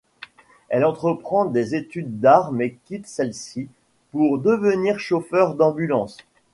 Elle 0.69 0.83
entreprend 0.83 1.45
des 1.45 1.75
études 1.75 2.19
d'art 2.19 2.51
mais 2.51 2.73
quitte 2.85 3.05
celles-ci 3.05 3.67
pour 4.11 4.39
devenir 4.39 4.97
chauffeur 4.99 5.53
d'ambulance. 5.53 6.17